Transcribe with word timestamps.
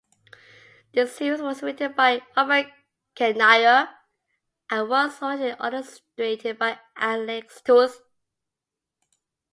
The 0.95 1.05
series 1.05 1.43
was 1.43 1.61
written 1.61 1.91
by 1.91 2.23
Robert 2.35 2.71
Kanigher, 3.15 3.87
and 4.71 4.89
was 4.89 5.21
originally 5.21 5.55
illustrated 5.61 6.57
by 6.57 6.79
Alex 6.95 7.61
Toth. 7.63 7.99